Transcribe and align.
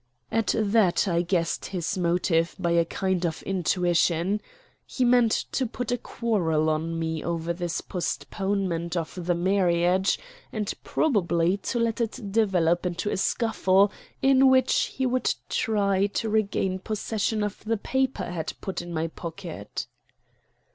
At 0.31 0.55
that 0.57 1.07
I 1.07 1.21
guessed 1.21 1.65
his 1.65 1.95
motive 1.95 2.55
by 2.57 2.71
a 2.71 2.85
kind 2.85 3.23
of 3.23 3.43
intuition. 3.43 4.41
He 4.87 5.05
meant 5.05 5.45
to 5.51 5.67
put 5.67 5.91
a 5.91 5.97
quarrel 5.99 6.71
on 6.71 6.97
me 6.97 7.23
over 7.23 7.53
this 7.53 7.81
postponement 7.81 8.97
of 8.97 9.27
the 9.27 9.35
marriage; 9.35 10.17
and 10.51 10.73
probably 10.83 11.57
to 11.57 11.77
let 11.77 12.01
it 12.01 12.31
develop 12.31 12.83
into 12.83 13.11
a 13.11 13.17
scuffle, 13.17 13.91
in 14.23 14.49
which 14.49 14.85
he 14.97 15.05
would 15.05 15.35
try 15.49 16.07
to 16.07 16.29
regain 16.31 16.79
possession 16.79 17.43
of 17.43 17.63
the 17.63 17.77
paper 17.77 18.23
I 18.23 18.31
had 18.31 18.53
put 18.59 18.81
in 18.81 18.91
my 18.91 19.05
pocket. 19.05 19.85